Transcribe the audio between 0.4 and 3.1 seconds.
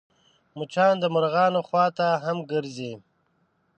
مچان د مرغانو خوا ته هم ګرځي